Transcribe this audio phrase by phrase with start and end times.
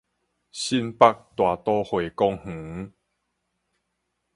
[0.51, 2.91] 新北大都會公園